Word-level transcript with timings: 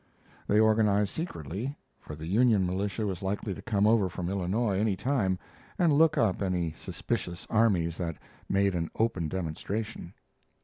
They 0.47 0.59
organized 0.59 1.11
secretly, 1.11 1.77
for 1.99 2.15
the 2.15 2.25
Union 2.25 2.65
militia 2.65 3.05
was 3.05 3.21
likely 3.21 3.53
to 3.53 3.61
come 3.61 3.85
over 3.85 4.09
from 4.09 4.31
Illinois 4.31 4.79
any 4.79 4.95
time 4.95 5.37
and 5.77 5.93
look 5.93 6.17
up 6.17 6.41
any 6.41 6.71
suspicious 6.75 7.45
armies 7.51 7.97
that 7.97 8.17
made 8.49 8.73
an 8.73 8.89
open 8.97 9.27
demonstration. 9.27 10.15